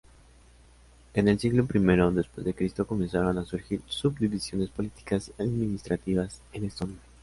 [1.13, 6.97] En el siglo I dC comenzaron a surgir subdivisiones políticas y administrativas en Estonia.